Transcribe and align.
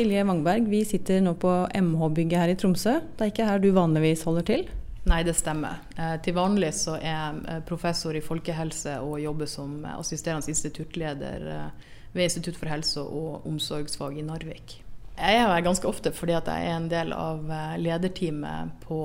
Silje 0.00 0.24
Wangberg, 0.24 0.68
vi 0.68 0.84
sitter 0.84 1.18
nå 1.20 1.34
på 1.36 1.50
MH-bygget 1.74 2.40
her 2.40 2.48
i 2.48 2.54
Tromsø. 2.56 2.94
Det 3.18 3.24
er 3.26 3.32
ikke 3.34 3.44
her 3.44 3.58
du 3.60 3.66
vanligvis 3.76 4.22
holder 4.24 4.46
til? 4.48 4.62
Nei, 5.10 5.18
det 5.28 5.34
stemmer. 5.36 5.82
Eh, 5.92 6.14
til 6.24 6.38
vanlig 6.38 6.70
så 6.78 6.94
er 6.96 7.10
jeg 7.10 7.42
eh, 7.52 7.58
professor 7.68 8.16
i 8.16 8.22
folkehelse 8.24 8.94
og 9.04 9.18
jobber 9.20 9.50
som 9.52 9.74
assisterende 9.90 10.48
instituttleder 10.48 11.44
eh, 11.52 11.92
ved 12.14 12.30
Institutt 12.30 12.56
for 12.56 12.72
helse 12.72 13.04
og 13.04 13.44
omsorgsfag 13.52 14.16
i 14.22 14.24
Narvik. 14.24 14.78
Jeg 15.18 15.42
er 15.42 15.52
her 15.52 15.68
ganske 15.68 15.92
ofte 15.92 16.14
fordi 16.16 16.38
jeg 16.38 16.48
er 16.48 16.78
en 16.78 16.88
del 16.88 17.12
av 17.12 17.44
lederteamet 17.84 18.80
på, 18.86 19.02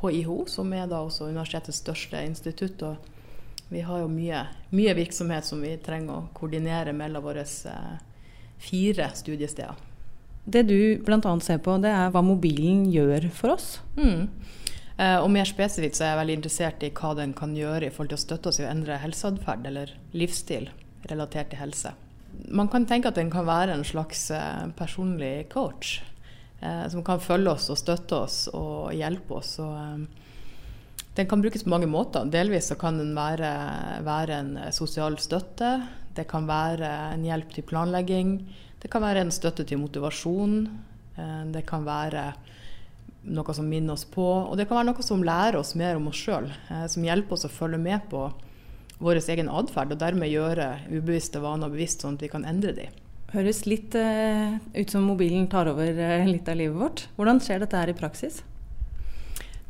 på 0.00 0.16
IHO, 0.22 0.46
som 0.48 0.72
er 0.72 0.88
da 0.88 1.04
også 1.04 1.28
universitetets 1.28 1.84
største 1.84 2.24
institutt. 2.24 2.88
og 2.88 3.68
Vi 3.68 3.84
har 3.84 4.00
jo 4.00 4.08
mye, 4.08 4.46
mye 4.72 4.96
virksomhet 4.96 5.44
som 5.44 5.60
vi 5.60 5.76
trenger 5.76 6.16
å 6.16 6.26
koordinere 6.32 6.96
mellom 6.96 7.28
våre 7.28 7.44
fire 8.56 9.12
studiesteder. 9.12 9.91
Det 10.44 10.64
du 10.66 10.98
bl.a. 11.04 11.34
ser 11.40 11.60
på, 11.62 11.76
det 11.82 11.92
er 11.94 12.10
hva 12.10 12.22
mobilen 12.26 12.86
gjør 12.90 13.28
for 13.34 13.54
oss? 13.54 13.76
Mm. 13.94 14.28
Eh, 14.98 15.18
og 15.18 15.28
mer 15.32 15.48
spesifikt 15.48 15.98
så 15.98 16.06
er 16.06 16.12
jeg 16.12 16.20
veldig 16.22 16.38
interessert 16.40 16.86
i 16.86 16.92
hva 16.94 17.12
den 17.18 17.34
kan 17.36 17.54
gjøre 17.56 17.86
i 17.86 17.92
forhold 17.92 18.12
til 18.12 18.20
å 18.20 18.24
støtte 18.24 18.50
oss 18.50 18.60
i 18.60 18.66
å 18.66 18.70
endre 18.70 19.00
helseatferd 19.02 19.68
eller 19.70 19.94
livsstil 20.16 20.70
relatert 21.10 21.52
til 21.52 21.62
helse. 21.62 21.94
Man 22.52 22.68
kan 22.72 22.88
tenke 22.88 23.12
at 23.12 23.18
den 23.20 23.30
kan 23.30 23.46
være 23.46 23.76
en 23.76 23.86
slags 23.86 24.30
eh, 24.34 24.66
personlig 24.78 25.50
coach. 25.52 26.00
Eh, 26.62 26.88
som 26.88 27.02
kan 27.04 27.22
følge 27.22 27.50
oss 27.56 27.70
og 27.72 27.78
støtte 27.80 28.18
oss 28.22 28.36
og 28.54 28.92
hjelpe 28.94 29.38
oss. 29.40 29.56
Og, 29.62 30.04
den 31.12 31.28
kan 31.28 31.42
brukes 31.42 31.64
på 31.66 31.72
mange 31.72 31.88
måter. 31.90 32.28
Delvis 32.30 32.70
så 32.70 32.76
kan 32.80 33.00
den 33.00 33.10
være, 33.16 33.50
være 34.06 34.36
en 34.38 34.52
sosial 34.72 35.18
støtte. 35.20 35.74
Det 36.16 36.24
kan 36.30 36.46
være 36.48 36.88
en 37.12 37.26
hjelp 37.26 37.52
til 37.52 37.66
planlegging. 37.68 38.36
Det 38.82 38.90
kan 38.90 39.04
være 39.04 39.22
en 39.22 39.30
støtte 39.34 39.64
til 39.68 39.78
motivasjon. 39.78 40.56
Det 41.54 41.62
kan 41.68 41.84
være 41.86 42.32
noe 43.30 43.54
som 43.54 43.68
minner 43.68 43.94
oss 43.94 44.04
på. 44.08 44.24
Og 44.24 44.56
det 44.58 44.66
kan 44.68 44.80
være 44.80 44.90
noe 44.90 45.06
som 45.06 45.22
lærer 45.24 45.60
oss 45.60 45.74
mer 45.78 45.98
om 45.98 46.08
oss 46.10 46.22
sjøl, 46.22 46.48
eh, 46.70 46.86
som 46.90 47.04
hjelper 47.06 47.36
oss 47.36 47.46
å 47.46 47.52
følge 47.52 47.80
med 47.80 48.08
på 48.10 48.26
vår 49.02 49.18
egen 49.34 49.50
atferd, 49.50 49.94
og 49.94 49.98
dermed 49.98 50.30
gjøre 50.30 50.68
ubevisste 50.90 51.42
vaner 51.42 51.70
bevisst, 51.72 52.04
sånn 52.04 52.18
at 52.18 52.22
vi 52.22 52.30
kan 52.30 52.46
endre 52.46 52.74
de. 52.76 52.86
Høres 53.32 53.64
litt 53.64 53.96
uh, 53.96 54.58
ut 54.76 54.92
som 54.92 55.06
mobilen 55.08 55.48
tar 55.50 55.70
over 55.70 55.88
litt 56.28 56.50
av 56.52 56.58
livet 56.60 56.76
vårt. 56.78 57.06
Hvordan 57.16 57.40
skjer 57.42 57.64
dette 57.64 57.80
her 57.80 57.90
i 57.90 57.96
praksis? 57.96 58.42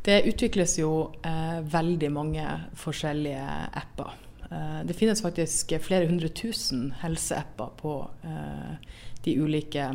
Det 0.03 0.17
utvikles 0.27 0.75
jo 0.81 0.89
eh, 1.23 1.61
veldig 1.63 2.09
mange 2.11 2.43
forskjellige 2.75 3.45
apper. 3.79 4.11
Det 4.85 4.93
finnes 4.93 5.21
faktisk 5.23 5.71
flere 5.81 6.05
hundre 6.09 6.29
tusen 6.29 6.91
helseapper 7.01 7.71
på 7.79 7.93
de 9.23 9.33
ulike 9.39 9.87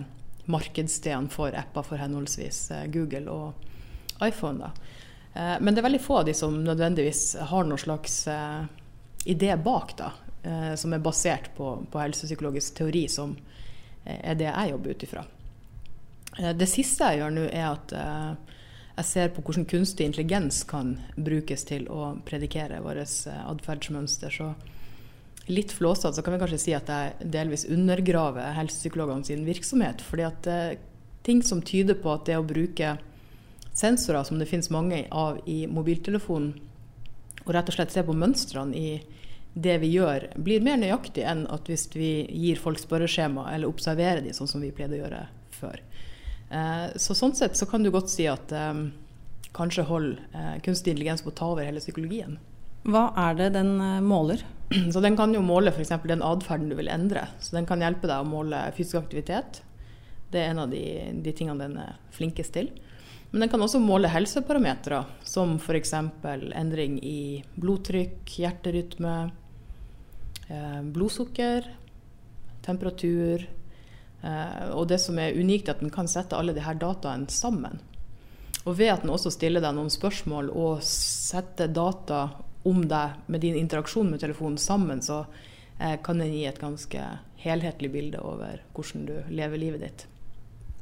markedsstedene 0.48 1.28
for 1.28 1.54
apper 1.56 1.84
for 1.84 2.00
henholdsvis 2.00 2.70
eh, 2.72 2.86
Google 2.92 3.28
og 3.30 4.24
iPhone. 4.24 4.70
Eh, 5.34 5.56
men 5.60 5.74
det 5.74 5.82
er 5.82 5.88
veldig 5.90 6.02
få 6.02 6.22
av 6.22 6.28
de 6.28 6.34
som 6.36 6.56
nødvendigvis 6.64 7.36
har 7.50 7.68
noen 7.68 7.80
slags 7.80 8.22
eh, 8.32 8.62
idé 9.28 9.52
bak, 9.60 9.96
da, 9.98 10.12
som 10.78 10.92
er 10.94 11.02
basert 11.02 11.50
på, 11.56 11.72
på 11.90 12.00
helsepsykologisk 12.00 12.76
teori, 12.78 13.02
som 13.10 13.34
er 14.06 14.36
det 14.38 14.46
jeg 14.46 14.70
jobber 14.70 14.94
ut 14.94 15.02
ifra. 15.04 15.24
Det 16.56 16.68
siste 16.70 17.08
jeg 17.10 17.18
gjør 17.18 17.34
nå, 17.34 17.42
er 17.50 17.66
at 17.66 17.92
jeg 18.98 19.06
ser 19.06 19.30
på 19.30 19.44
hvordan 19.46 19.66
kunstig 19.70 20.08
intelligens 20.08 20.64
kan 20.66 20.96
brukes 21.14 21.62
til 21.68 21.86
å 21.92 22.16
predikere 22.26 22.80
våre 22.82 23.04
atferdsmønster. 23.06 24.34
Så 24.34 24.48
litt 25.52 25.72
flåsete 25.72 26.16
så 26.16 26.24
kan 26.24 26.34
vi 26.34 26.40
kanskje 26.42 26.62
si 26.64 26.74
at 26.76 26.90
jeg 26.90 27.30
delvis 27.34 27.68
undergraver 27.70 28.56
helsepsykologene 28.58 29.28
sin 29.28 29.44
virksomhet. 29.46 30.02
fordi 30.02 30.26
at 30.26 30.46
eh, 30.46 30.78
ting 31.22 31.42
som 31.42 31.62
tyder 31.62 31.94
på 31.94 32.10
at 32.12 32.26
det 32.26 32.38
å 32.38 32.46
bruke 32.46 32.96
sensorer, 33.72 34.24
som 34.24 34.38
det 34.38 34.48
finnes 34.50 34.70
mange 34.74 35.04
av 35.14 35.38
i 35.46 35.66
mobiltelefonen, 35.70 36.56
og 37.46 37.54
rett 37.54 37.70
og 37.70 37.78
slett 37.78 37.94
se 37.94 38.02
på 38.04 38.16
mønstrene 38.16 38.76
i 38.76 38.88
det 39.54 39.78
vi 39.80 39.92
gjør, 39.94 40.28
blir 40.36 40.64
mer 40.64 40.76
nøyaktig 40.80 41.22
enn 41.24 41.46
at 41.50 41.70
hvis 41.70 41.86
vi 41.94 42.26
gir 42.28 42.58
folk 42.60 42.80
spørreskjema 42.82 43.46
eller 43.54 43.70
observerer 43.70 44.20
de 44.24 44.34
sånn 44.36 44.50
som 44.50 44.62
vi 44.62 44.74
pleide 44.74 44.98
å 44.98 45.02
gjøre 45.04 45.22
før. 45.54 45.80
Eh, 46.50 46.86
så 46.96 47.16
sånn 47.16 47.36
sett 47.36 47.58
så 47.58 47.68
kan 47.68 47.84
du 47.84 47.90
godt 47.92 48.10
si 48.12 48.26
at 48.30 48.52
eh, 48.56 48.84
kanskje 49.56 49.86
hold 49.88 50.14
eh, 50.32 50.54
kunstig 50.64 50.94
intelligens 50.94 51.24
på 51.24 51.32
å 51.32 51.38
ta 51.40 51.50
over 51.52 51.68
hele 51.68 51.82
psykologien. 51.82 52.38
Hva 52.88 53.08
er 53.20 53.36
det 53.36 53.50
den 53.58 53.74
måler? 54.06 54.44
Så 54.94 55.00
Den 55.04 55.16
kan 55.18 55.32
jo 55.34 55.42
måle 55.44 55.72
f.eks. 55.74 55.90
den 56.08 56.22
atferden 56.24 56.70
du 56.70 56.76
vil 56.78 56.88
endre. 56.92 57.26
Så 57.40 57.56
Den 57.56 57.66
kan 57.68 57.82
hjelpe 57.82 58.08
deg 58.08 58.22
å 58.22 58.28
måle 58.28 58.62
fysisk 58.76 59.02
aktivitet. 59.02 59.62
Det 60.30 60.40
er 60.40 60.52
en 60.52 60.62
av 60.62 60.70
de, 60.72 60.84
de 61.24 61.32
tingene 61.32 61.66
den 61.66 61.80
er 61.82 61.98
flinkest 62.14 62.54
til. 62.54 62.70
Men 63.30 63.44
den 63.44 63.50
kan 63.52 63.60
også 63.60 63.80
måle 63.82 64.08
helseparametere, 64.08 65.02
som 65.26 65.56
f.eks. 65.60 65.92
endring 66.56 66.96
i 67.04 67.42
blodtrykk, 67.60 68.22
hjerterytme, 68.40 69.16
eh, 70.48 70.80
blodsukker, 70.94 71.68
temperatur. 72.64 73.44
Eh, 74.22 74.70
og 74.74 74.88
det 74.90 74.98
som 75.02 75.18
er 75.18 75.36
unikt, 75.38 75.68
er 75.68 75.76
at 75.76 75.84
den 75.84 75.94
kan 75.94 76.10
sette 76.10 76.36
alle 76.38 76.56
disse 76.56 76.74
dataene 76.80 77.30
sammen. 77.32 77.80
Og 78.64 78.74
ved 78.76 78.92
at 78.92 79.04
den 79.04 79.14
også 79.14 79.32
stiller 79.32 79.64
deg 79.64 79.76
noen 79.76 79.92
spørsmål 79.92 80.50
og 80.50 80.82
setter 80.84 81.70
data 81.72 82.26
om 82.68 82.82
deg 82.90 83.30
med 83.30 83.40
din 83.44 83.56
interaksjon 83.56 84.10
med 84.10 84.20
telefonen 84.20 84.58
sammen, 84.60 85.00
så 85.02 85.22
eh, 85.78 85.96
kan 86.02 86.20
den 86.20 86.34
gi 86.34 86.44
et 86.48 86.60
ganske 86.60 87.08
helhetlig 87.38 87.90
bilde 87.94 88.20
over 88.20 88.62
hvordan 88.74 89.06
du 89.08 89.16
lever 89.30 89.62
livet 89.62 89.86
ditt. 89.86 90.06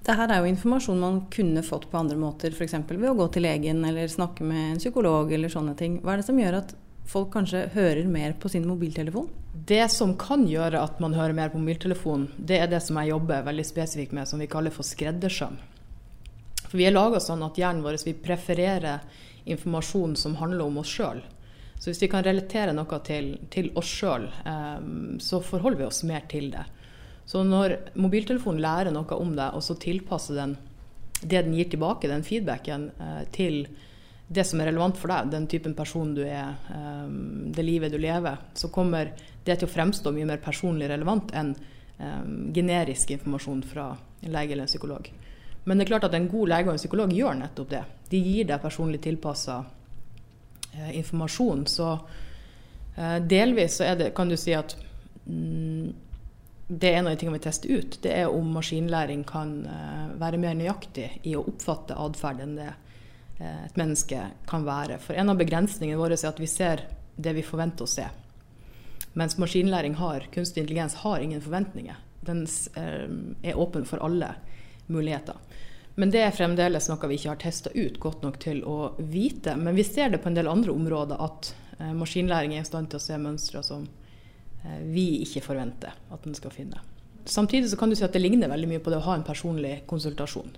Dette 0.07 0.23
er 0.31 0.39
jo 0.39 0.49
informasjon 0.49 1.01
man 1.03 1.21
kunne 1.35 1.65
fått 1.67 1.89
på 1.91 1.99
andre 1.99 2.17
måter, 2.19 2.55
f.eks. 2.55 2.77
ved 2.89 3.09
å 3.11 3.17
gå 3.19 3.27
til 3.35 3.43
legen 3.43 3.85
eller 3.85 4.09
snakke 4.11 4.47
med 4.47 4.77
en 4.77 4.83
psykolog 4.83 5.33
eller 5.35 5.51
sånne 5.51 5.75
ting. 5.79 5.99
Hva 6.03 6.15
er 6.15 6.23
det 6.23 6.29
som 6.29 6.39
gjør 6.39 6.61
at 6.61 6.77
folk 7.07 7.33
kanskje 7.35 7.69
hører 7.75 8.07
mer 8.11 8.35
på 8.41 8.51
sin 8.53 8.67
mobiltelefon? 8.69 9.29
Det 9.67 9.87
som 9.93 10.15
kan 10.21 10.45
gjøre 10.49 10.83
at 10.83 10.99
man 11.03 11.15
hører 11.17 11.37
mer 11.37 11.53
på 11.53 11.61
mobiltelefonen, 11.63 12.29
det 12.37 12.61
er 12.61 12.69
det 12.71 12.83
som 12.85 12.99
jeg 13.01 13.13
jobber 13.15 13.47
veldig 13.47 13.65
spesifikt 13.67 14.15
med, 14.17 14.29
som 14.29 14.43
vi 14.43 14.51
kaller 14.51 14.75
for 14.75 14.87
skreddersøm. 14.87 15.57
For 16.67 16.77
vi 16.79 16.87
er 16.89 16.95
laga 16.95 17.23
sånn 17.23 17.45
at 17.47 17.59
hjernen 17.59 17.85
vår 17.85 17.99
vi 18.05 18.15
prefererer 18.27 19.07
informasjon 19.47 20.17
som 20.19 20.37
handler 20.41 20.67
om 20.67 20.81
oss 20.83 20.93
sjøl. 20.93 21.23
Så 21.79 21.91
hvis 21.91 22.03
vi 22.03 22.11
kan 22.11 22.25
relatere 22.27 22.75
noe 22.75 23.01
til, 23.07 23.37
til 23.53 23.71
oss 23.79 23.91
sjøl, 24.01 24.27
eh, 24.49 24.79
så 25.23 25.43
forholder 25.45 25.85
vi 25.85 25.89
oss 25.89 26.03
mer 26.09 26.27
til 26.31 26.51
det. 26.55 26.65
Så 27.27 27.43
når 27.47 27.77
mobiltelefonen 27.99 28.63
lærer 28.63 28.95
noe 28.95 29.19
om 29.19 29.35
deg, 29.37 29.55
og 29.55 29.63
så 29.65 29.79
tilpasser 29.83 30.39
den 30.39 30.57
det 31.23 31.43
den 31.47 31.55
gir 31.57 31.69
tilbake, 31.73 32.09
den 32.11 32.25
feedbacken, 32.25 32.91
eh, 33.01 33.23
til 33.33 33.67
det 34.29 34.45
som 34.45 34.61
er 34.61 34.71
relevant 34.73 34.99
for 34.99 35.13
deg, 35.13 35.31
den 35.31 35.47
typen 35.51 35.75
person 35.79 36.15
du 36.17 36.25
er, 36.27 36.57
um, 36.75 37.53
det 37.55 37.63
livet 37.63 37.93
du 37.95 37.99
lever, 38.03 38.41
så 38.59 38.71
kommer 38.75 39.13
det 39.47 39.59
til 39.61 39.69
å 39.69 39.71
fremstå 39.71 40.11
mye 40.15 40.27
mer 40.27 40.43
personlig 40.43 40.89
relevant 40.91 41.31
enn 41.37 41.53
um, 42.01 42.51
generisk 42.55 43.13
informasjon 43.15 43.63
fra 43.71 43.93
en 43.95 44.35
lege 44.35 44.57
eller 44.57 44.67
en 44.67 44.73
psykolog. 44.73 45.11
Men 45.67 45.79
det 45.79 45.87
er 45.87 45.93
klart 45.95 46.09
at 46.09 46.15
en 46.15 46.29
god 46.31 46.51
lege 46.51 46.71
og 46.71 46.77
en 46.77 46.83
psykolog 46.83 47.15
gjør 47.15 47.39
nettopp 47.41 47.71
det. 47.71 47.83
De 48.11 48.19
gir 48.23 48.47
deg 48.47 48.63
personlig 48.63 49.01
tilpassa 49.03 49.61
eh, 50.73 50.93
informasjon. 51.01 51.65
Så 51.67 51.89
eh, 52.95 53.17
delvis 53.27 53.81
så 53.81 53.89
er 53.89 53.97
det, 53.99 54.13
kan 54.15 54.31
du 54.31 54.37
si 54.39 54.55
at 54.55 54.77
mm, 55.27 55.89
det 56.69 56.93
er 56.93 57.01
en 57.01 57.11
av 57.11 57.17
de 57.17 57.19
tingene 57.19 57.41
vi 57.41 57.45
tester 57.49 57.75
ut. 57.75 57.99
Det 58.03 58.15
er 58.15 58.31
om 58.31 58.55
maskinlæring 58.55 59.25
kan 59.27 59.57
eh, 59.67 60.07
være 60.23 60.39
mer 60.43 60.55
nøyaktig 60.55 61.09
i 61.27 61.35
å 61.35 61.43
oppfatte 61.51 61.99
atferd 61.99 62.47
enn 62.47 62.55
det 62.61 62.71
eh, 62.71 62.83
et 63.39 63.77
menneske 63.77 64.21
kan 64.49 64.65
være. 64.65 64.97
For 65.03 65.19
en 65.19 65.33
av 65.33 65.37
begrensningene 65.41 66.01
våre 66.01 66.17
er 66.17 66.31
at 66.31 66.41
vi 66.41 66.49
ser 66.49 66.87
det 67.17 67.35
vi 67.37 67.45
forventer 67.45 67.85
å 67.85 67.91
se. 67.91 68.07
Mens 69.17 69.39
maskinlæring 69.41 69.95
har, 70.01 70.27
kunstig 70.33 70.63
intelligens 70.63 70.95
har 70.95 71.21
ingen 71.21 71.41
forventninger. 71.41 71.97
Den 72.21 72.43
eh, 72.77 73.07
er 73.51 73.61
åpen 73.61 73.87
for 73.89 74.03
alle 74.05 74.35
muligheter. 74.87 75.37
Men 75.97 76.13
det 76.13 76.21
er 76.21 76.35
fremdeles 76.37 76.91
noe 76.91 77.09
vi 77.09 77.17
ikke 77.17 77.31
har 77.31 77.41
testa 77.41 77.73
ut 77.73 77.97
godt 78.01 78.27
nok 78.27 78.37
til 78.43 78.61
å 78.69 78.93
vite. 78.99 79.55
Men 79.57 79.79
vi 79.79 79.87
ser 79.89 80.13
det 80.13 80.21
på 80.21 80.29
en 80.29 80.37
del 80.37 80.51
andre 80.53 80.75
områder 80.75 81.23
at 81.25 81.55
eh, 81.79 81.95
maskinlæring 81.97 82.57
er 82.57 82.67
i 82.67 82.69
stand 82.69 82.93
til 82.93 83.01
å 83.01 83.07
se 83.07 83.17
mønstre 83.21 83.65
som 83.65 83.87
eh, 83.89 84.83
vi 84.85 85.23
ikke 85.25 85.47
forventer 85.49 85.97
at 86.13 86.29
den 86.29 86.37
skal 86.37 86.53
finne. 86.53 86.85
Samtidig 87.25 87.73
så 87.73 87.81
kan 87.81 87.91
du 87.91 87.97
si 87.97 88.05
at 88.05 88.13
det 88.13 88.21
ligner 88.21 88.53
veldig 88.53 88.69
mye 88.75 88.85
på 88.85 88.93
det 88.93 89.01
å 89.01 89.07
ha 89.09 89.17
en 89.17 89.25
personlig 89.27 89.79
konsultasjon. 89.89 90.53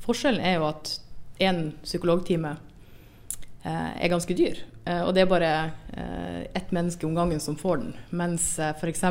Forskjellen 0.00 0.46
er 0.46 0.60
jo 0.60 0.70
at 0.70 0.94
én 1.40 1.72
psykologtime 1.82 2.56
eh, 3.62 4.04
er 4.04 4.12
ganske 4.12 4.36
dyr. 4.36 4.60
Eh, 4.84 5.02
og 5.02 5.14
det 5.16 5.24
er 5.24 5.30
bare 5.30 5.52
eh, 5.92 6.42
ett 6.54 6.72
menneske 6.72 7.06
om 7.08 7.16
gangen 7.16 7.40
som 7.40 7.56
får 7.58 7.82
den. 7.82 7.94
Mens 8.10 8.52
f.eks. 8.58 9.04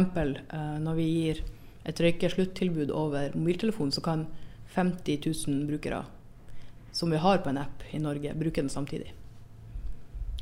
Når 0.79 0.99
vi 0.99 1.07
gir 1.09 1.43
et 1.89 1.99
røykesluttilbud 1.99 2.93
over 2.93 3.33
mobiltelefon, 3.35 3.91
så 3.91 4.03
kan 4.05 4.27
50 4.75 5.21
000 5.47 5.65
brukere 5.69 6.03
som 6.91 7.11
vi 7.11 7.17
har 7.17 7.37
på 7.37 7.49
en 7.49 7.57
app 7.61 7.83
i 7.91 7.99
Norge, 7.99 8.33
bruke 8.35 8.61
den 8.61 8.69
samtidig. 8.69 9.13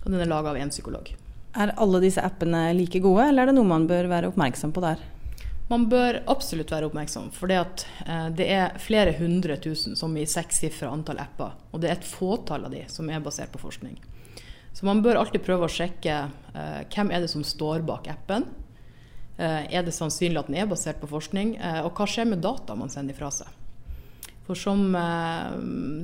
Og 0.04 0.12
den 0.12 0.22
er 0.24 0.30
laga 0.30 0.54
av 0.54 0.60
én 0.60 0.72
psykolog. 0.72 1.10
Er 1.58 1.74
alle 1.76 2.00
disse 2.04 2.24
appene 2.24 2.70
like 2.78 3.00
gode, 3.04 3.28
eller 3.28 3.44
er 3.44 3.52
det 3.52 3.58
noe 3.58 3.68
man 3.68 3.88
bør 3.90 4.10
være 4.12 4.32
oppmerksom 4.32 4.74
på 4.76 4.84
der? 4.84 5.02
Man 5.68 5.90
bør 5.92 6.22
absolutt 6.32 6.70
være 6.72 6.88
oppmerksom, 6.88 7.32
for 7.36 7.52
det, 7.52 7.88
eh, 8.08 8.28
det 8.32 8.46
er 8.56 8.78
flere 8.80 9.12
hundre 9.18 9.58
tusen 9.60 9.98
som 10.00 10.14
i 10.16 10.24
sekssifra 10.24 10.88
antall 10.88 11.20
apper. 11.20 11.58
Og 11.74 11.82
det 11.84 11.90
er 11.90 11.98
et 11.98 12.08
fåtall 12.08 12.70
av 12.70 12.72
de 12.72 12.86
som 12.88 13.10
er 13.10 13.20
basert 13.20 13.52
på 13.52 13.60
forskning. 13.60 13.98
Så 14.72 14.86
man 14.88 15.02
bør 15.04 15.20
alltid 15.20 15.44
prøve 15.44 15.68
å 15.68 15.74
sjekke 15.74 16.16
eh, 16.56 16.82
hvem 16.94 17.12
er 17.12 17.26
det 17.26 17.32
som 17.34 17.44
står 17.44 17.84
bak 17.84 18.08
appen. 18.14 18.48
Eh, 19.36 19.68
er 19.76 19.84
det 19.84 19.96
sannsynlig 19.96 20.40
at 20.40 20.48
den 20.48 20.60
er 20.62 20.70
basert 20.72 21.02
på 21.02 21.10
forskning? 21.12 21.58
Eh, 21.60 21.82
og 21.84 21.98
hva 21.98 22.08
skjer 22.08 22.30
med 22.32 22.44
data 22.46 22.76
man 22.78 22.94
sender 22.94 23.18
fra 23.18 23.28
seg? 23.34 23.50
For 24.48 24.56
som 24.56 24.96
eh, 24.96 25.56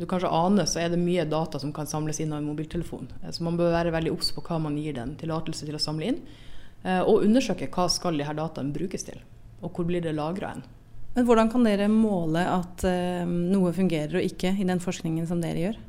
du 0.02 0.04
kanskje 0.12 0.34
aner, 0.44 0.68
så 0.68 0.84
er 0.84 0.92
det 0.92 1.00
mye 1.00 1.24
data 1.24 1.62
som 1.62 1.72
kan 1.72 1.88
samles 1.88 2.20
inn 2.20 2.34
av 2.36 2.42
en 2.42 2.50
mobiltelefon. 2.52 3.08
Eh, 3.22 3.32
så 3.32 3.48
man 3.48 3.56
bør 3.62 3.72
være 3.78 3.96
veldig 3.96 4.12
obs 4.12 4.34
på 4.36 4.44
hva 4.44 4.60
man 4.66 4.76
gir 4.76 5.00
den 5.00 5.16
tillatelse 5.22 5.70
til 5.70 5.80
å 5.80 5.86
samle 5.88 6.12
inn. 6.12 6.26
Og 6.84 7.22
undersøke 7.24 7.70
hva 7.72 7.86
skal 7.88 8.18
de 8.20 8.26
her 8.28 8.36
dataene 8.36 8.76
brukes 8.76 9.06
til 9.08 9.22
og 9.64 9.72
hvor 9.72 9.88
blir 9.88 10.04
det 10.04 10.16
lagra 10.18 10.54
hen. 10.54 10.64
Men 11.14 11.26
Hvordan 11.28 11.50
kan 11.54 11.66
dere 11.66 11.88
måle 11.92 12.42
at 12.50 12.84
uh, 12.88 13.24
noe 13.30 13.74
fungerer 13.76 14.18
og 14.18 14.28
ikke 14.28 14.56
i 14.58 14.68
den 14.68 14.82
forskningen 14.82 15.28
som 15.30 15.44
dere 15.44 15.68
gjør? 15.68 15.82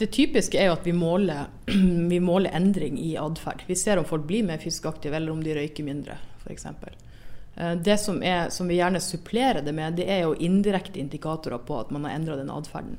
Det 0.00 0.08
typiske 0.16 0.58
er 0.58 0.70
jo 0.70 0.76
at 0.78 0.86
vi 0.88 0.94
måler, 0.96 1.50
vi 2.12 2.20
måler 2.24 2.56
endring 2.56 2.96
i 2.98 3.12
atferd. 3.20 3.66
Vi 3.68 3.76
ser 3.76 4.00
om 4.00 4.08
folk 4.08 4.24
blir 4.26 4.46
mer 4.48 4.62
fysisk 4.62 4.88
aktive, 4.88 5.18
eller 5.18 5.34
om 5.34 5.42
de 5.44 5.54
røyker 5.54 5.84
mindre, 5.86 6.16
f.eks. 6.42 6.66
Eh, 6.72 7.74
det 7.84 7.98
som, 8.00 8.22
er, 8.24 8.48
som, 8.50 8.70
vi 8.70 8.80
gjerne 8.80 9.02
supplerer 9.04 9.60
det 9.62 9.76
med, 9.76 10.00
det 10.00 10.08
er 10.08 10.24
jo 10.24 10.38
indirekte 10.40 10.98
indikatorer 10.98 11.60
på 11.60 11.82
at 11.84 11.92
man 11.92 12.08
har 12.08 12.16
endra 12.16 12.40
den 12.40 12.50
atferden. 12.50 12.96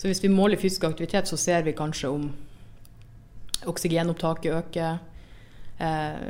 Så 0.00 0.08
hvis 0.08 0.24
vi 0.24 0.32
måler 0.32 0.56
fysisk 0.56 0.88
aktivitet, 0.88 1.28
så 1.28 1.36
ser 1.36 1.62
vi 1.68 1.76
kanskje 1.76 2.08
om 2.08 2.30
oksygenopptaket 3.68 4.56
øker, 4.56 4.96
Eh, 4.96 5.09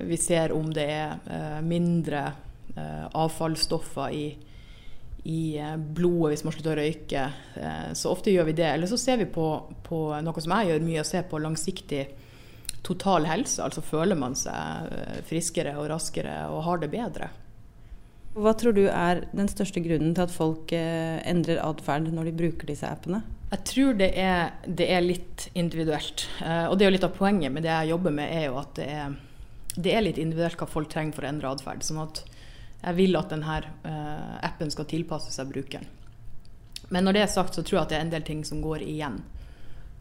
vi 0.06 0.16
ser 0.16 0.52
om 0.52 0.70
det 0.74 0.86
er 0.86 1.18
eh, 1.26 1.58
mindre 1.66 2.22
eh, 2.76 3.06
avfallsstoffer 3.18 4.14
i, 4.14 4.24
i 5.24 5.42
blodet 5.76 6.34
hvis 6.34 6.44
man 6.46 6.54
slutter 6.54 6.76
å 6.76 6.80
røyke. 6.80 7.26
Så 7.98 8.12
ofte 8.12 8.32
gjør 8.32 8.48
vi 8.50 8.56
det. 8.62 8.68
Eller 8.70 8.90
så 8.90 8.98
ser 9.00 9.20
vi 9.20 9.28
på, 9.28 9.46
på 9.86 10.00
noe 10.24 10.42
som 10.42 10.54
jeg 10.56 10.70
gjør 10.70 10.86
mye, 10.86 11.02
og 11.02 11.10
ser 11.10 11.26
på 11.28 11.42
langsiktig 11.42 12.06
total 12.86 13.28
helse. 13.28 13.60
Altså 13.64 13.84
føler 13.84 14.16
man 14.16 14.38
seg 14.38 14.94
friskere 15.28 15.76
og 15.76 15.90
raskere 15.92 16.46
og 16.54 16.64
har 16.68 16.80
det 16.80 16.92
bedre. 16.94 17.28
Hva 18.30 18.54
tror 18.54 18.72
du 18.72 18.84
er 18.86 19.24
den 19.34 19.50
største 19.50 19.82
grunnen 19.82 20.14
til 20.14 20.24
at 20.24 20.32
folk 20.32 20.72
endrer 20.72 21.60
atferd 21.66 22.08
når 22.14 22.30
de 22.30 22.36
bruker 22.38 22.70
disse 22.70 22.88
appene? 22.88 23.24
Jeg 23.50 23.66
tror 23.66 23.96
det 23.98 24.12
er, 24.22 24.54
det 24.64 24.86
er 24.94 25.02
litt 25.02 25.48
individuelt. 25.58 26.28
Og 26.70 26.78
det 26.78 26.86
er 26.86 26.92
jo 26.92 26.94
litt 26.94 27.08
av 27.10 27.16
poenget 27.18 27.52
med 27.52 27.66
det 27.66 27.74
jeg 27.74 27.90
jobber 27.90 28.14
med, 28.14 28.30
er 28.30 28.46
jo 28.46 28.60
at 28.62 28.72
det 28.78 28.86
er 28.94 29.18
det 29.76 29.94
er 29.94 30.04
litt 30.04 30.18
individuelt 30.18 30.58
hva 30.58 30.68
folk 30.70 30.90
trenger 30.90 31.16
for 31.16 31.26
å 31.26 31.30
endre 31.30 31.50
atferd. 31.50 31.84
Sånn 31.86 32.02
at 32.02 32.22
jeg 32.80 32.96
vil 32.96 33.18
at 33.18 33.32
denne 33.32 33.58
uh, 33.84 34.38
appen 34.46 34.72
skal 34.72 34.88
tilpasse 34.88 35.32
seg 35.34 35.50
brukeren. 35.50 35.86
Men 36.90 37.06
når 37.06 37.16
det 37.16 37.22
er 37.22 37.34
sagt, 37.34 37.54
så 37.54 37.62
tror 37.62 37.78
jeg 37.78 37.84
at 37.84 37.92
det 37.92 37.98
er 37.98 38.06
en 38.06 38.14
del 38.14 38.24
ting 38.26 38.40
som 38.46 38.62
går 38.64 38.82
igjen. 38.86 39.20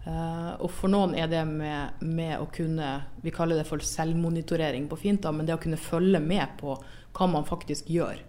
Uh, 0.08 0.56
og 0.64 0.72
for 0.74 0.92
noen 0.92 1.14
er 1.20 1.28
det 1.30 1.44
med, 1.46 2.00
med, 2.00 2.38
å 2.40 2.48
kunne 2.56 2.88
Vi 3.22 3.34
kaller 3.36 3.60
det 3.60 3.68
for 3.68 3.84
selvmonitorering 3.84 4.88
på 4.90 4.98
fint, 4.98 5.22
da, 5.22 5.34
men 5.36 5.46
det 5.46 5.58
å 5.58 5.62
kunne 5.62 5.78
følge 5.82 6.22
med 6.24 6.56
på 6.62 6.78
hva 7.18 7.28
man 7.28 7.46
faktisk 7.46 7.90
gjør, 7.92 8.22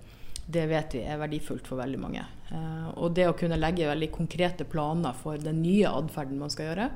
det 0.50 0.64
vet 0.66 0.96
vi 0.96 1.04
er 1.06 1.20
verdifullt 1.20 1.68
for 1.70 1.78
veldig 1.78 2.00
mange. 2.02 2.24
Uh, 2.50 2.90
og 2.98 3.14
det 3.14 3.28
å 3.30 3.36
kunne 3.38 3.60
legge 3.60 3.88
veldig 3.88 4.10
konkrete 4.12 4.66
planer 4.66 5.14
for 5.16 5.38
den 5.38 5.62
nye 5.62 5.94
atferden 5.94 6.42
man 6.42 6.52
skal 6.52 6.72
gjøre. 6.72 6.90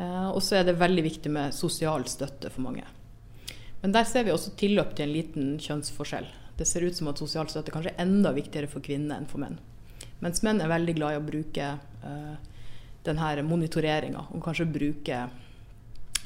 Og 0.00 0.38
så 0.40 0.54
er 0.56 0.62
det 0.64 0.78
veldig 0.80 1.02
viktig 1.04 1.28
med 1.28 1.52
sosial 1.52 2.06
støtte 2.08 2.48
for 2.48 2.64
mange. 2.64 2.86
Men 3.80 3.94
der 3.96 4.04
ser 4.04 4.26
vi 4.26 4.32
også 4.34 4.52
tilløp 4.60 4.92
til 4.96 5.08
en 5.08 5.14
liten 5.14 5.50
kjønnsforskjell. 5.62 6.28
Det 6.58 6.66
ser 6.68 6.84
ut 6.84 6.96
som 6.96 7.08
at 7.08 7.20
sosial 7.20 7.48
støtte 7.48 7.72
kanskje 7.72 7.94
er 7.94 8.04
enda 8.04 8.34
viktigere 8.36 8.68
for 8.68 8.84
kvinner 8.84 9.16
enn 9.16 9.28
for 9.28 9.40
menn. 9.40 9.56
Mens 10.20 10.42
menn 10.44 10.60
er 10.60 10.68
veldig 10.68 10.94
glad 10.98 11.16
i 11.16 11.20
å 11.20 11.24
bruke 11.24 11.68
uh, 12.04 12.34
denne 13.06 13.44
monitoreringa, 13.48 14.26
og 14.36 14.44
kanskje 14.44 14.68
bruke 14.68 15.22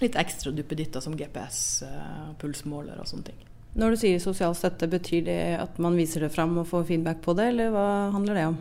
litt 0.00 0.18
ekstra 0.18 0.50
duppeditter 0.50 1.02
som 1.04 1.14
GPS, 1.14 1.58
uh, 1.86 1.94
eh, 1.94 2.32
pulsmåler 2.40 2.98
og 2.98 3.06
sånne 3.06 3.28
ting. 3.30 3.38
Når 3.78 3.94
du 3.94 4.00
sier 4.02 4.18
sosial 4.22 4.54
støtte, 4.58 4.90
betyr 4.90 5.22
det 5.28 5.38
at 5.62 5.78
man 5.82 5.94
viser 5.98 6.26
det 6.26 6.34
fram 6.34 6.58
og 6.58 6.66
får 6.66 6.88
feedback 6.90 7.22
på 7.22 7.36
det, 7.38 7.52
eller 7.54 7.70
hva 7.74 7.86
handler 8.14 8.40
det 8.40 8.44
om? 8.50 8.58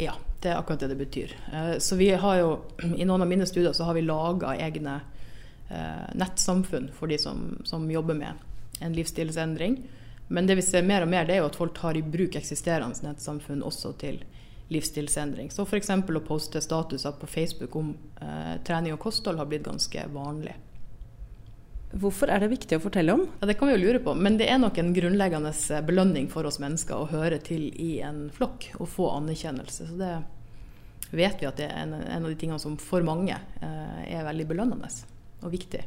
Ja, 0.00 0.16
det 0.40 0.54
er 0.54 0.56
akkurat 0.56 0.80
det 0.80 0.94
det 0.94 1.00
betyr. 1.02 1.36
Uh, 1.52 1.76
så 1.84 2.00
vi 2.00 2.08
har 2.16 2.40
jo, 2.40 2.50
I 2.88 3.04
noen 3.04 3.20
av 3.20 3.28
mine 3.28 3.48
studier 3.48 3.76
så 3.76 3.84
har 3.90 4.00
vi 4.00 4.08
laga 4.08 4.56
egne 4.56 5.02
Eh, 5.02 5.09
nettsamfunn 6.18 6.88
for 6.96 7.10
de 7.10 7.18
som, 7.18 7.60
som, 7.64 7.84
jobber 7.90 8.16
med 8.18 8.80
en 8.80 8.94
livsstilsendring. 8.96 9.76
Men 10.32 10.46
det 10.46 10.56
vi 10.58 10.62
ser 10.62 10.82
mer 10.86 11.02
og 11.02 11.10
mer, 11.10 11.26
det 11.26 11.36
er 11.36 11.42
jo 11.42 11.48
at 11.50 11.58
folk 11.58 11.74
tar 11.78 11.98
i 11.98 12.02
bruk 12.02 12.36
eksisterende 12.38 13.02
nettsamfunn 13.06 13.64
også 13.66 13.92
til 13.98 14.20
livsstilsendring. 14.70 15.50
Så 15.50 15.66
f.eks. 15.66 15.90
å 15.90 16.22
poste 16.26 16.62
statuser 16.62 17.14
på 17.18 17.26
Facebook 17.26 17.76
om 17.76 17.94
eh, 18.22 18.56
trening 18.66 18.94
og 18.94 19.02
kosthold 19.02 19.40
har 19.42 19.48
blitt 19.50 19.66
ganske 19.66 20.04
vanlig. 20.14 20.54
Hvorfor 21.90 22.30
er 22.30 22.44
det 22.44 22.52
viktig 22.52 22.78
å 22.78 22.82
fortelle 22.84 23.16
om? 23.16 23.24
Ja, 23.40 23.48
Det 23.50 23.56
kan 23.58 23.66
vi 23.66 23.74
jo 23.74 23.82
lure 23.82 23.98
på, 23.98 24.14
men 24.14 24.38
det 24.38 24.46
er 24.46 24.60
nok 24.62 24.78
en 24.78 24.92
grunnleggende 24.94 25.50
eh, 25.50 25.82
belønning 25.86 26.30
for 26.30 26.46
oss 26.46 26.60
mennesker 26.62 26.94
å 26.94 27.10
høre 27.10 27.40
til 27.42 27.66
i 27.74 27.96
en 28.06 28.28
flokk 28.30 28.70
og 28.78 28.86
få 28.92 29.10
anerkjennelse. 29.16 29.90
Så 29.90 29.98
det 29.98 30.14
vet 31.10 31.42
vi 31.42 31.50
at 31.50 31.58
det 31.58 31.66
er 31.66 31.80
en, 31.82 31.96
en 31.98 32.22
av 32.22 32.30
de 32.30 32.38
tingene 32.38 32.62
som 32.62 32.78
for 32.78 33.02
mange 33.02 33.34
eh, 33.34 34.02
er 34.06 34.28
veldig 34.28 34.46
belønnende 34.52 34.94
og 35.42 35.54
viktig. 35.54 35.82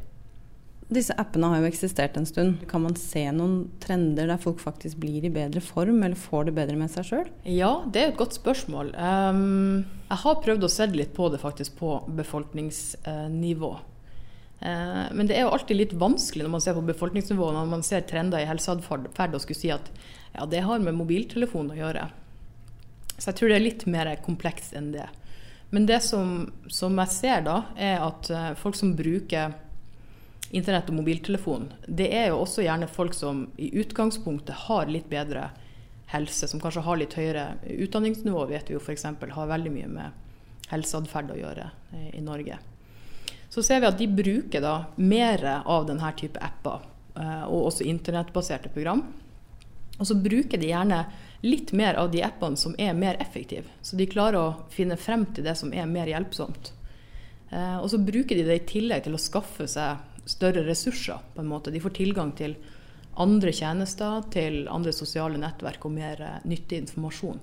Disse 0.92 1.14
appene 1.16 1.48
har 1.48 1.62
jo 1.62 1.68
eksistert 1.70 2.16
en 2.18 2.26
stund. 2.28 2.66
Kan 2.68 2.84
man 2.84 2.96
se 3.00 3.22
noen 3.32 3.70
trender 3.80 4.28
der 4.28 4.40
folk 4.40 4.60
faktisk 4.60 4.98
blir 5.00 5.24
i 5.24 5.32
bedre 5.32 5.62
form, 5.64 6.02
eller 6.04 6.18
får 6.18 6.50
det 6.50 6.56
bedre 6.58 6.76
med 6.76 6.92
seg 6.92 7.08
sjøl? 7.08 7.30
Ja, 7.48 7.72
det 7.88 8.02
er 8.02 8.12
et 8.12 8.20
godt 8.20 8.36
spørsmål. 8.36 8.92
Um, 8.98 9.86
jeg 10.10 10.20
har 10.26 10.42
prøvd 10.44 10.68
å 10.68 10.72
se 10.72 10.88
litt 10.92 11.14
på 11.16 11.30
det 11.32 11.40
faktisk 11.40 11.78
på 11.80 11.96
befolkningsnivå. 12.20 13.72
Uh, 14.60 15.06
men 15.16 15.30
det 15.30 15.38
er 15.38 15.46
jo 15.46 15.54
alltid 15.56 15.80
litt 15.80 15.96
vanskelig 15.98 16.44
når 16.44 16.54
man 16.58 16.66
ser 16.66 16.76
på 16.76 16.84
befolkningsnivå, 16.92 17.48
når 17.56 17.72
man 17.72 17.86
ser 17.86 18.04
trender 18.08 18.44
i 18.44 18.50
helseatferd, 18.50 19.08
og 19.08 19.40
skulle 19.40 19.62
si 19.62 19.72
at 19.72 19.88
ja, 20.34 20.44
det 20.44 20.66
har 20.68 20.84
med 20.84 20.98
mobiltelefon 21.00 21.72
å 21.72 21.80
gjøre. 21.80 22.10
Så 23.16 23.30
jeg 23.30 23.40
tror 23.40 23.50
det 23.50 23.56
er 23.56 23.68
litt 23.70 23.88
mer 23.88 24.12
komplekst 24.20 24.76
enn 24.76 24.92
det. 24.92 25.08
Men 25.74 25.86
det 25.86 26.00
som, 26.06 26.52
som, 26.70 26.94
jeg 27.02 27.10
ser 27.10 27.40
da, 27.42 27.56
er 27.74 27.98
at 27.98 28.28
eh, 28.30 28.50
folk 28.54 28.76
som 28.78 28.92
bruker 28.94 29.56
internett 30.54 30.92
og 30.92 31.00
mobiltelefon, 31.00 31.64
det 31.90 32.12
er 32.14 32.28
jo 32.30 32.44
også 32.44 32.62
gjerne 32.62 32.86
folk 32.86 33.16
som 33.18 33.48
i 33.58 33.72
utgangspunktet 33.82 34.68
har 34.68 34.86
litt 34.86 35.08
bedre 35.10 35.48
helse, 36.12 36.46
som 36.46 36.62
kanskje 36.62 36.84
har 36.86 37.00
litt 37.00 37.16
høyere 37.18 37.48
utdanningsnivå, 37.66 38.44
vet 38.52 38.70
vi 38.70 38.76
jo 38.76 38.84
f.eks. 38.84 39.02
har 39.34 39.50
veldig 39.50 39.72
mye 39.74 39.90
med 39.96 40.70
helseatferd 40.70 41.34
å 41.34 41.40
gjøre 41.40 41.66
eh, 41.66 42.08
i 42.20 42.22
Norge. 42.22 42.60
Så 43.50 43.66
ser 43.66 43.82
vi 43.82 43.90
at 43.90 43.98
de 43.98 44.10
bruker 44.22 44.62
da 44.62 44.76
mer 45.02 45.42
av 45.58 45.90
denne 45.90 46.14
type 46.14 46.38
apper, 46.38 46.86
eh, 47.18 47.44
og 47.50 47.72
også 47.72 47.90
internettbaserte 47.90 48.70
program. 48.70 49.02
Og 49.98 50.06
så 50.06 50.14
bruker 50.22 50.62
de 50.62 50.70
gjerne 50.70 51.02
litt 51.44 51.72
mer 51.72 51.94
av 51.94 52.10
de 52.10 52.22
appene 52.24 52.56
som 52.56 52.74
er 52.78 52.94
mer 52.96 53.18
effektive. 53.20 53.68
Så 53.84 53.98
de 54.00 54.06
klarer 54.08 54.38
å 54.40 54.68
finne 54.72 54.96
frem 54.96 55.26
til 55.36 55.44
det 55.44 55.52
som 55.60 55.74
er 55.76 55.88
mer 55.90 56.08
hjelpsomt. 56.08 56.70
Eh, 57.50 57.76
og 57.76 57.90
så 57.92 58.00
bruker 58.00 58.38
de 58.38 58.46
det 58.48 58.56
i 58.56 58.66
tillegg 58.70 59.04
til 59.04 59.16
å 59.16 59.20
skaffe 59.20 59.66
seg 59.68 60.24
større 60.24 60.64
ressurser. 60.64 61.18
på 61.34 61.42
en 61.42 61.50
måte. 61.50 61.70
De 61.70 61.80
får 61.80 61.96
tilgang 62.00 62.32
til 62.32 62.56
andre 63.16 63.52
tjenester, 63.52 64.24
til 64.30 64.68
andre 64.68 64.92
sosiale 64.92 65.38
nettverk 65.38 65.84
og 65.84 65.92
mer 65.92 66.20
eh, 66.20 66.48
nyttig 66.48 66.80
informasjon. 66.80 67.40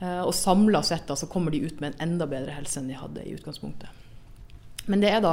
Eh, 0.00 0.20
og 0.20 0.34
samla 0.34 0.82
sett 0.82 1.08
så 1.08 1.26
kommer 1.26 1.50
de 1.50 1.64
ut 1.64 1.80
med 1.80 1.94
en 1.94 2.10
enda 2.10 2.26
bedre 2.26 2.52
helse 2.52 2.78
enn 2.78 2.92
de 2.92 3.00
hadde 3.00 3.24
i 3.24 3.32
utgangspunktet. 3.32 3.88
Men 4.86 5.00
det 5.00 5.10
er 5.12 5.20
da 5.20 5.32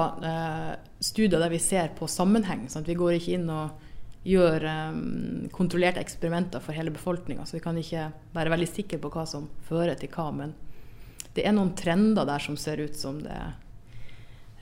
studier 1.00 1.40
der 1.40 1.52
vi 1.52 1.60
ser 1.64 1.94
på 1.96 2.08
sammenheng. 2.12 2.66
Sant? 2.68 2.88
Vi 2.88 2.98
går 3.00 3.14
ikke 3.16 3.38
inn 3.38 3.48
og 3.50 3.85
gjør 4.26 4.64
um, 4.66 5.50
kontrollerte 5.54 6.02
eksperimenter 6.02 6.64
for 6.64 6.74
hele 6.78 6.94
befolkninga. 6.94 7.46
Så 7.46 7.60
vi 7.60 7.64
kan 7.64 7.78
ikke 7.78 8.08
være 8.34 8.54
veldig 8.56 8.70
sikre 8.72 9.00
på 9.02 9.12
hva 9.14 9.26
som 9.30 9.48
fører 9.68 9.98
til 10.00 10.10
hva. 10.16 10.32
Men 10.34 10.56
det 11.38 11.46
er 11.46 11.54
noen 11.54 11.76
trender 11.78 12.28
der 12.28 12.42
som 12.42 12.58
ser 12.58 12.82
ut 12.82 12.98
som 12.98 13.22
det 13.22 13.38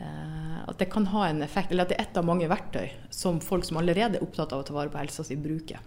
uh, 0.02 0.60
At 0.68 0.80
det 0.82 0.90
kan 0.92 1.08
ha 1.14 1.30
en 1.30 1.42
effekt. 1.46 1.72
Eller 1.72 1.88
at 1.88 1.94
det 1.94 2.00
er 2.00 2.10
ett 2.10 2.20
av 2.20 2.28
mange 2.28 2.50
verktøy 2.52 2.92
som 3.14 3.40
folk 3.44 3.66
som 3.68 3.80
allerede 3.80 4.20
er 4.20 4.26
opptatt 4.26 4.52
av 4.52 4.64
å 4.64 4.68
ta 4.68 4.76
vare 4.76 4.92
på 4.92 5.00
helsa 5.00 5.24
si, 5.24 5.40
bruker. 5.40 5.80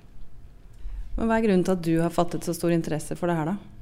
Men 1.17 1.29
Hva 1.29 1.39
er 1.39 1.47
grunnen 1.47 1.65
til 1.65 1.77
at 1.77 1.85
du 1.85 1.95
har 2.01 2.13
fattet 2.13 2.45
så 2.45 2.57
stor 2.57 2.73
interesse 2.73 3.17
for 3.17 3.29
det 3.29 3.39
her, 3.39 3.55
da? 3.55 3.77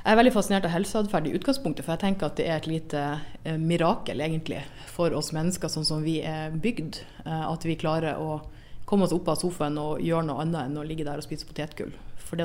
Jeg 0.00 0.14
er 0.14 0.16
veldig 0.16 0.32
fascinert 0.32 0.64
av 0.64 0.72
helseatferd 0.72 1.26
i 1.28 1.34
utgangspunktet, 1.36 1.84
for 1.84 1.92
jeg 1.92 2.02
tenker 2.04 2.30
at 2.30 2.38
det 2.38 2.46
er 2.46 2.56
et 2.56 2.68
lite 2.70 3.00
eh, 3.44 3.58
mirakel 3.60 4.22
egentlig 4.24 4.62
for 4.88 5.12
oss 5.18 5.28
mennesker 5.36 5.68
sånn 5.68 5.84
som 5.84 6.00
vi 6.06 6.20
er 6.24 6.54
bygd. 6.54 7.02
Eh, 7.26 7.44
at 7.44 7.66
vi 7.68 7.76
klarer 7.78 8.16
å 8.16 8.38
komme 8.90 9.06
oss 9.06 9.14
opp 9.14 9.28
av 9.30 9.38
sofaen 9.38 9.78
og 9.78 10.00
gjøre 10.02 10.26
noe 10.26 10.42
annet 10.42 10.64
enn 10.66 10.78
å 10.80 10.86
ligge 10.86 11.06
der 11.06 11.20
og 11.20 11.26
spise 11.26 11.46
potetgull. 11.46 11.92
For 12.18 12.40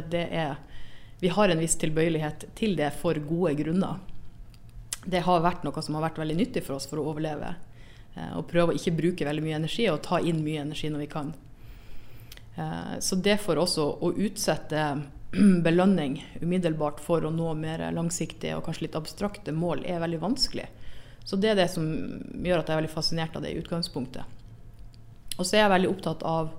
Vi 1.20 1.30
har 1.32 1.50
en 1.50 1.60
viss 1.64 1.78
tilbøyelighet 1.82 2.46
til 2.56 2.76
det 2.78 2.92
for 3.00 3.18
gode 3.18 3.56
grunner. 3.56 3.98
Det 5.06 5.24
har 5.26 5.42
vært 5.42 5.64
noe 5.66 5.82
som 5.82 5.96
har 5.96 6.06
vært 6.10 6.20
veldig 6.22 6.36
nyttig 6.38 6.64
for 6.66 6.76
oss 6.78 6.86
for 6.90 7.02
å 7.02 7.08
overleve. 7.10 7.56
Eh, 8.16 8.32
og 8.38 8.48
prøve 8.50 8.74
å 8.74 8.78
ikke 8.78 8.96
bruke 8.96 9.28
veldig 9.28 9.44
mye 9.46 9.60
energi 9.60 9.88
og 9.92 10.04
ta 10.06 10.20
inn 10.20 10.44
mye 10.46 10.64
energi 10.66 10.90
når 10.92 11.06
vi 11.06 11.10
kan. 11.12 11.34
Eh, 12.56 12.96
så 13.00 13.16
det 13.16 13.38
for 13.44 13.62
også 13.62 13.86
å 14.06 14.12
utsette 14.14 14.86
belønning 15.68 16.20
umiddelbart 16.42 17.02
for 17.04 17.26
å 17.26 17.34
nå 17.34 17.54
mer 17.60 17.86
langsiktige 17.96 18.58
og 18.58 18.66
kanskje 18.68 18.88
litt 18.88 18.98
abstrakte 19.00 19.56
mål, 19.56 19.86
er 19.86 20.04
veldig 20.04 20.22
vanskelig. 20.24 20.68
Så 21.26 21.40
det 21.42 21.54
er 21.54 21.60
det 21.60 21.72
som 21.74 21.86
gjør 21.86 22.62
at 22.62 22.70
jeg 22.70 22.76
er 22.76 22.82
veldig 22.84 22.94
fascinert 22.94 23.38
av 23.38 23.46
det 23.46 23.56
i 23.56 23.62
utgangspunktet. 23.62 24.26
Og 25.36 25.46
så 25.46 25.58
er 25.58 25.66
jeg 25.66 25.74
veldig 25.76 25.92
opptatt 25.92 26.24
av, 26.28 26.54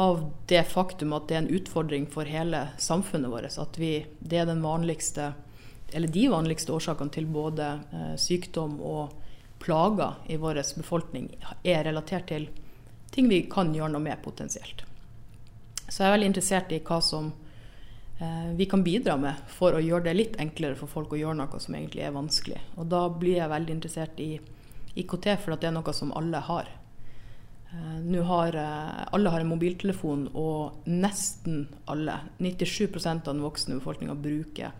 av 0.00 0.24
det 0.50 0.64
faktum 0.70 1.14
at 1.16 1.28
det 1.28 1.36
er 1.36 1.44
en 1.44 1.54
utfordring 1.60 2.08
for 2.10 2.28
hele 2.28 2.66
samfunnet 2.78 3.30
vårt. 3.32 3.58
At 3.62 3.78
vi, 3.78 3.92
det 4.18 4.42
er 4.42 4.50
den 4.50 4.62
vanligste, 4.64 5.32
eller 5.92 6.10
de 6.10 6.26
vanligste 6.32 6.74
årsakene 6.74 7.14
til 7.14 7.28
både 7.30 7.72
eh, 7.92 8.14
sykdom 8.20 8.78
og 8.80 9.16
plager 9.60 10.16
i 10.32 10.38
vår 10.40 10.62
befolkning 10.78 11.28
er 11.68 11.84
relatert 11.84 12.30
til 12.30 12.48
ting 13.12 13.28
vi 13.28 13.42
kan 13.50 13.74
gjøre 13.74 13.92
noe 13.92 14.02
med 14.02 14.22
potensielt. 14.24 14.86
Så 15.90 16.02
jeg 16.02 16.08
er 16.08 16.14
veldig 16.14 16.30
interessert 16.30 16.72
i 16.72 16.80
hva 16.86 17.00
som 17.04 17.32
Eh, 18.20 18.54
vi 18.54 18.66
kan 18.66 18.82
bidra 18.84 19.16
med 19.16 19.34
for 19.48 19.72
å 19.72 19.80
gjøre 19.80 20.04
det 20.10 20.12
litt 20.14 20.34
enklere 20.42 20.76
for 20.76 20.92
folk 20.92 21.14
å 21.14 21.18
gjøre 21.20 21.38
noe 21.38 21.60
som 21.62 21.74
egentlig 21.74 22.02
er 22.04 22.12
vanskelig. 22.12 22.58
Og 22.76 22.90
da 22.92 23.06
blir 23.08 23.38
jeg 23.38 23.48
veldig 23.48 23.72
interessert 23.72 24.20
i 24.20 24.34
IKT, 25.00 25.28
for 25.40 25.56
det 25.56 25.70
er 25.70 25.72
noe 25.72 25.94
som 25.96 26.12
alle 26.12 26.42
har. 26.44 26.68
Eh, 27.72 27.98
nå 28.04 28.22
har 28.28 28.56
eh, 28.56 29.02
alle 29.14 29.32
har 29.34 29.44
en 29.44 29.52
mobiltelefon, 29.52 30.28
og 30.34 30.86
nesten 30.90 31.66
alle, 31.90 32.20
97% 32.38 33.28
av 33.28 33.34
den 33.34 33.44
voksne 33.46 33.78
befolkninga, 33.80 34.14
bruker 34.14 34.72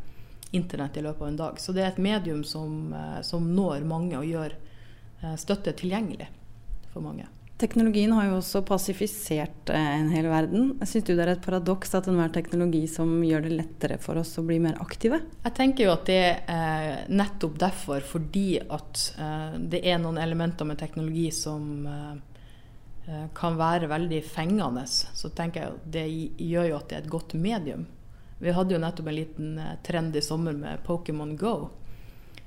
internett 0.50 0.96
i 0.98 1.04
løpet 1.06 1.22
av 1.22 1.28
en 1.28 1.42
dag. 1.44 1.60
Så 1.62 1.72
det 1.72 1.84
er 1.84 1.92
et 1.92 2.02
medium 2.02 2.42
som, 2.44 2.94
som 3.22 3.44
når 3.54 3.84
mange 3.86 4.18
og 4.18 4.26
gjør 4.26 4.56
støtte 5.38 5.76
tilgjengelig 5.78 6.26
for 6.90 7.04
mange. 7.04 7.28
Teknologien 7.60 8.12
har 8.16 8.24
jo 8.24 8.38
også 8.38 8.62
pasifisert 8.64 9.68
eh, 9.74 9.88
en 9.98 10.08
hel 10.14 10.30
verden. 10.32 10.70
Syns 10.80 11.04
du 11.04 11.12
det 11.12 11.26
er 11.26 11.32
et 11.34 11.42
paradoks 11.44 11.92
at 11.98 12.06
enhver 12.08 12.32
teknologi 12.32 12.86
som 12.88 13.18
gjør 13.26 13.44
det 13.44 13.52
lettere 13.52 13.98
for 14.00 14.16
oss 14.16 14.32
å 14.40 14.44
bli 14.48 14.56
mer 14.64 14.78
aktive? 14.80 15.18
Jeg 15.44 15.56
tenker 15.58 15.84
jo 15.84 15.92
at 15.92 16.06
det 16.08 16.22
er 16.48 17.04
nettopp 17.12 17.58
derfor, 17.60 18.00
fordi 18.14 18.46
at 18.62 19.04
eh, 19.20 19.58
det 19.74 19.82
er 19.92 20.00
noen 20.00 20.22
elementer 20.22 20.70
med 20.70 20.80
teknologi 20.80 21.26
som 21.36 21.84
eh, 21.84 22.14
kan 23.34 23.56
være 23.58 23.88
veldig 23.90 24.20
fengende, 24.22 24.84
så 24.86 25.30
tenker 25.34 25.62
jeg 25.62 25.72
at 25.72 25.86
det 25.94 26.04
gjør 26.38 26.66
jo 26.68 26.76
at 26.76 26.90
det 26.90 26.96
er 26.98 27.02
et 27.02 27.10
godt 27.10 27.32
medium. 27.34 27.86
Vi 28.40 28.52
hadde 28.56 28.72
jo 28.72 28.80
nettopp 28.80 29.08
en 29.10 29.16
liten 29.16 29.60
trend 29.84 30.16
i 30.16 30.22
sommer 30.24 30.56
med 30.56 30.80
Pokémon 30.86 31.34
Go, 31.36 31.54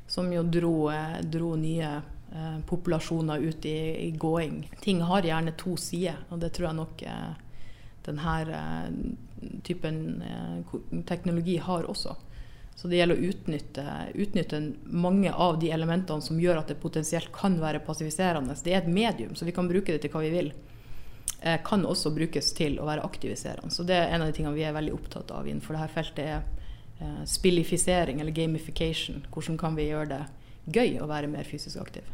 som 0.07 0.31
jo 0.33 0.41
dro, 0.43 0.75
dro 1.21 1.51
nye 1.59 1.89
eh, 2.33 2.59
populasjoner 2.69 3.43
ut 3.43 3.65
i, 3.65 3.77
i, 4.07 4.11
gåing. 4.11 4.63
Ting 4.81 5.01
har 5.05 5.27
gjerne 5.27 5.53
to 5.57 5.75
sider, 5.77 6.23
og 6.29 6.41
det 6.41 6.53
tror 6.55 6.69
jeg 6.69 6.79
nok 6.79 7.03
eh, 7.05 7.33
denne 8.07 8.35
eh, 8.57 9.59
typen 9.63 9.99
eh, 10.25 11.03
teknologi 11.05 11.57
har 11.57 11.85
også. 11.89 12.15
Så 12.75 12.89
det 12.91 12.97
gjelder 12.99 13.19
å 13.19 13.31
utnytte, 13.31 13.83
utnytte, 14.19 14.59
mange 14.83 15.31
av 15.31 15.59
de 15.61 15.69
elementene 15.71 16.21
som 16.21 16.39
gjør 16.41 16.59
at 16.59 16.71
det 16.73 16.81
potensielt 16.81 17.31
kan 17.35 17.55
være 17.61 17.83
passiviserende. 17.85 18.55
Det 18.63 18.73
er 18.73 18.81
et 18.81 18.91
medium, 18.91 19.35
så 19.35 19.47
vi 19.47 19.53
kan 19.55 19.69
bruke 19.69 19.93
det 19.93 20.01
til 20.03 20.11
hva 20.11 20.23
vi 20.25 20.33
vil. 20.33 20.51
Eh, 21.41 21.59
kan 21.63 21.85
også 21.85 22.11
brukes 22.15 22.53
til 22.57 22.79
å 22.79 22.87
være 22.87 23.05
aktiviserende. 23.05 23.71
Så 23.71 23.85
det 23.87 23.97
er 23.99 24.11
en 24.11 24.23
av 24.23 24.31
de 24.31 24.35
tingene 24.35 24.55
vi 24.57 24.65
er 24.67 24.75
veldig 24.75 24.95
opptatt 24.95 25.31
av 25.31 25.47
innenfor 25.47 25.77
dette 25.77 25.95
feltet. 25.95 26.25
er 26.25 26.43
eh, 26.99 27.23
Spillifisering 27.29 28.19
eller 28.21 28.35
gamification. 28.35 29.25
Hvordan 29.31 29.59
kan 29.59 29.75
vi 29.79 29.89
gjøre 29.89 30.09
det 30.17 30.21
gøy 30.75 30.99
å 31.03 31.07
være 31.07 31.31
mer 31.31 31.47
fysisk 31.47 31.79
aktiv? 31.81 32.07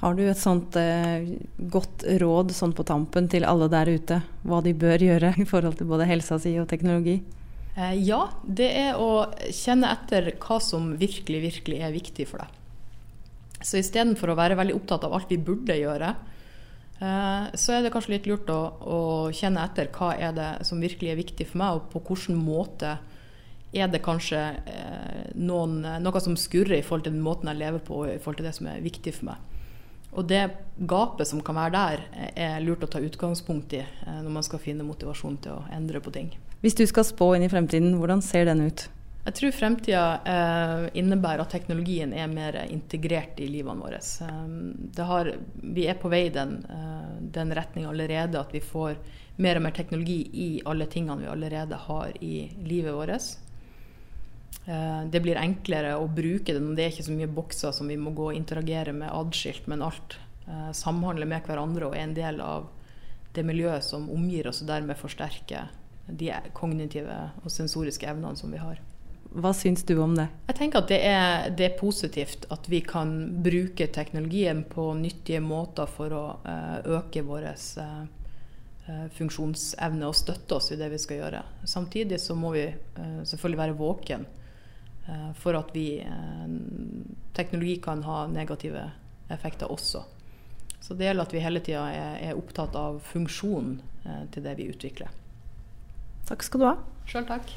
Har 0.00 0.14
du 0.14 0.26
et 0.28 0.38
sånt 0.38 0.76
eh, 0.76 1.24
godt 1.72 2.04
råd 2.20 2.52
sånn 2.52 2.74
på 2.76 2.84
tampen 2.84 3.30
til 3.32 3.46
alle 3.48 3.70
der 3.72 3.88
ute, 3.88 4.20
hva 4.44 4.60
de 4.62 4.74
bør 4.76 5.02
gjøre 5.02 5.32
i 5.40 5.46
forhold 5.48 5.78
til 5.78 5.88
både 5.88 6.08
helsa 6.10 6.38
si 6.38 6.52
og 6.60 6.68
teknologi? 6.68 7.20
Eh, 7.76 7.96
ja, 8.08 8.22
det 8.42 8.68
er 8.72 9.00
å 9.00 9.26
kjenne 9.52 9.90
etter 9.92 10.30
hva 10.40 10.56
som 10.64 10.94
virkelig, 10.96 11.42
virkelig 11.44 11.82
er 11.84 11.92
viktig 11.92 12.24
for 12.30 12.40
deg. 12.40 12.54
Så 13.60 13.80
istedenfor 13.80 14.32
å 14.32 14.38
være 14.38 14.56
veldig 14.56 14.76
opptatt 14.78 15.04
av 15.04 15.16
alt 15.16 15.32
vi 15.32 15.36
burde 15.40 15.76
gjøre, 15.76 16.14
eh, 17.00 17.50
så 17.52 17.76
er 17.76 17.84
det 17.84 17.92
kanskje 17.92 18.14
litt 18.14 18.28
lurt 18.30 18.48
å, 18.52 18.60
å, 18.80 19.00
kjenne 19.28 19.64
etter 19.68 19.90
hva 19.92 20.14
er 20.16 20.32
det 20.36 20.48
som 20.68 20.80
virkelig 20.80 21.12
er 21.12 21.20
viktig 21.20 21.48
for 21.50 21.60
meg, 21.60 21.76
og 21.76 21.92
på 21.92 22.04
hvilken 22.08 22.40
måte 22.40 22.96
er 23.76 23.92
det 23.92 24.00
kanskje 24.00 24.40
eh, 24.72 25.28
noen, 25.36 25.82
noe 26.00 26.24
som 26.24 26.38
skurrer 26.38 26.78
i 26.78 26.86
forhold 26.86 27.04
til 27.04 27.16
den 27.18 27.24
måten 27.24 27.52
jeg 27.52 27.60
lever 27.60 27.84
på, 27.84 28.06
i 28.08 28.16
forhold 28.16 28.40
til 28.40 28.48
det 28.48 28.56
som 28.56 28.72
er 28.72 28.80
viktig 28.84 29.12
for 29.18 29.34
meg. 29.34 29.52
Og 30.16 30.24
det 30.24 30.46
gapet 30.88 31.28
som 31.28 31.42
kan 31.44 31.58
være 31.58 31.76
der, 31.76 32.32
er 32.40 32.62
lurt 32.64 32.86
å 32.86 32.88
ta 32.88 33.02
utgangspunkt 33.04 33.74
i 33.76 33.82
når 34.06 34.32
man 34.32 34.46
skal 34.46 34.62
finne 34.62 34.86
motivasjon 34.86 35.36
til 35.44 35.58
å 35.58 35.64
endre 35.76 36.00
på 36.00 36.14
ting. 36.14 36.30
Hvis 36.64 36.76
du 36.76 36.86
skal 36.88 37.04
spå 37.04 37.34
inn 37.36 37.44
i 37.46 37.50
fremtiden, 37.52 37.96
hvordan 38.00 38.22
ser 38.24 38.48
den 38.48 38.64
ut? 38.66 38.88
Jeg 39.26 39.34
tror 39.34 39.54
fremtida 39.56 40.02
eh, 40.22 40.84
innebærer 41.00 41.42
at 41.42 41.50
teknologien 41.50 42.12
er 42.14 42.28
mer 42.30 42.60
integrert 42.70 43.40
i 43.42 43.48
livene 43.50 43.82
våre. 43.82 43.98
Eh, 43.98 45.00
har, 45.08 45.30
vi 45.66 45.86
er 45.90 45.96
på 45.98 46.10
vei 46.12 46.28
i 46.28 46.34
den, 46.34 46.60
eh, 46.70 47.08
den 47.34 47.50
retninga 47.58 47.90
allerede, 47.90 48.38
at 48.38 48.54
vi 48.54 48.62
får 48.62 48.94
mer 49.42 49.58
og 49.58 49.64
mer 49.64 49.74
teknologi 49.74 50.20
i 50.30 50.46
alle 50.64 50.86
tingene 50.86 51.24
vi 51.24 51.32
allerede 51.32 51.80
har 51.88 52.14
i 52.22 52.36
livet 52.70 52.94
vårt. 52.94 53.26
Eh, 54.70 55.00
det 55.10 55.22
blir 55.24 55.42
enklere 55.42 55.96
å 55.98 56.06
bruke 56.06 56.54
det. 56.54 56.62
Det 56.78 56.84
er 56.84 56.94
ikke 56.94 57.08
så 57.08 57.16
mye 57.16 57.32
bokser 57.40 57.74
som 57.74 57.90
vi 57.90 57.98
må 57.98 58.14
gå 58.14 58.28
og 58.30 58.38
interagere 58.38 58.94
med 58.94 59.10
adskilt, 59.10 59.66
men 59.66 59.82
alt 59.82 60.20
samhandler 60.78 61.26
med 61.26 61.42
hverandre 61.42 61.88
og 61.88 61.96
er 61.98 62.04
en 62.04 62.12
del 62.14 62.36
av 62.38 62.68
det 63.34 63.42
miljøet 63.42 63.82
som 63.82 64.04
omgir 64.14 64.46
oss, 64.46 64.60
og 64.62 64.68
dermed 64.70 64.94
forsterker 65.00 65.72
de 66.06 66.32
kognitive 66.54 67.16
og 67.42 67.50
sensoriske 67.52 68.06
evnene 68.08 68.38
som 68.38 68.52
vi 68.52 68.60
har. 68.62 68.78
Hva 69.36 69.50
syns 69.52 69.82
du 69.84 69.96
om 70.00 70.14
det? 70.16 70.28
Jeg 70.48 70.56
tenker 70.56 70.80
at 70.80 70.90
det 70.92 71.00
er, 71.04 71.48
det 71.52 71.66
er 71.66 71.80
positivt 71.80 72.46
at 72.54 72.68
vi 72.72 72.80
kan 72.86 73.10
bruke 73.44 73.88
teknologien 73.92 74.62
på 74.70 74.92
nyttige 74.96 75.42
måter 75.44 75.90
for 75.90 76.14
å 76.14 76.22
uh, 76.46 76.78
øke 76.96 77.24
vår 77.26 77.50
uh, 77.50 78.06
funksjonsevne 79.18 80.08
og 80.08 80.16
støtte 80.16 80.56
oss 80.56 80.70
i 80.72 80.80
det 80.80 80.88
vi 80.94 81.02
skal 81.02 81.20
gjøre. 81.20 81.42
Samtidig 81.68 82.20
så 82.22 82.38
må 82.38 82.54
vi 82.54 82.68
selvfølgelig 82.96 83.62
være 83.64 83.78
våken 83.82 84.26
Eh, 85.08 85.32
for 85.32 85.54
at 85.54 85.70
vi 85.72 86.00
eh, 86.00 86.46
Teknologi 87.32 87.76
kan 87.76 88.02
ha 88.02 88.26
negative 88.26 88.90
effekter 89.28 89.72
også. 89.72 90.02
Så 90.80 90.94
det 90.94 91.06
gjelder 91.06 91.26
at 91.26 91.34
vi 91.34 91.42
hele 91.42 91.60
tida 91.60 91.84
er, 91.92 92.16
er, 92.28 92.38
opptatt 92.38 92.74
av 92.78 92.98
funksjonen 93.12 93.80
eh, 94.04 94.24
til 94.34 94.46
det 94.46 94.56
vi 94.58 94.70
utvikler. 94.72 95.12
Takk 96.26 96.42
skal 96.42 96.60
du 96.60 96.66
ha. 96.66 96.74
Sjøl 97.06 97.26
takk. 97.28 97.52